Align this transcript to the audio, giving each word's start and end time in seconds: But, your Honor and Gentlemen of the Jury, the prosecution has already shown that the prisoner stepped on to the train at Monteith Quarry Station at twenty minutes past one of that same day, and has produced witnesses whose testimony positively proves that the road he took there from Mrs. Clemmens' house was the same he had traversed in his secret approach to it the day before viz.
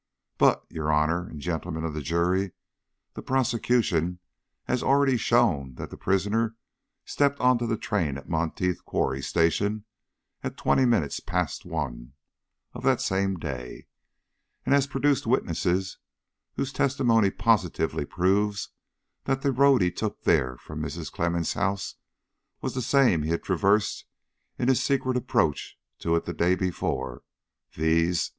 But, 0.39 0.65
your 0.67 0.91
Honor 0.91 1.27
and 1.29 1.39
Gentlemen 1.39 1.83
of 1.85 1.93
the 1.93 2.01
Jury, 2.01 2.53
the 3.13 3.21
prosecution 3.21 4.17
has 4.63 4.81
already 4.81 5.15
shown 5.15 5.75
that 5.75 5.91
the 5.91 5.95
prisoner 5.95 6.55
stepped 7.05 7.39
on 7.39 7.59
to 7.59 7.67
the 7.67 7.77
train 7.77 8.17
at 8.17 8.27
Monteith 8.27 8.83
Quarry 8.83 9.21
Station 9.21 9.85
at 10.43 10.57
twenty 10.57 10.85
minutes 10.85 11.19
past 11.19 11.65
one 11.65 12.13
of 12.73 12.81
that 12.81 12.99
same 12.99 13.35
day, 13.37 13.85
and 14.65 14.73
has 14.73 14.87
produced 14.87 15.27
witnesses 15.27 15.99
whose 16.55 16.73
testimony 16.73 17.29
positively 17.29 18.03
proves 18.03 18.69
that 19.25 19.43
the 19.43 19.51
road 19.51 19.83
he 19.83 19.91
took 19.91 20.23
there 20.23 20.57
from 20.57 20.81
Mrs. 20.81 21.11
Clemmens' 21.11 21.53
house 21.53 21.97
was 22.59 22.73
the 22.73 22.81
same 22.81 23.21
he 23.21 23.29
had 23.29 23.43
traversed 23.43 24.05
in 24.57 24.67
his 24.67 24.83
secret 24.83 25.15
approach 25.15 25.77
to 25.99 26.15
it 26.15 26.25
the 26.25 26.33
day 26.33 26.55
before 26.55 27.21
viz. 27.73 28.29